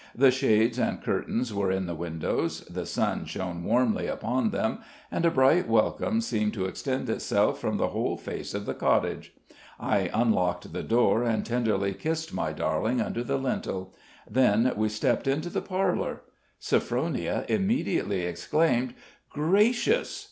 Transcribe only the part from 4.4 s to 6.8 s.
them, and a bright welcome seemed to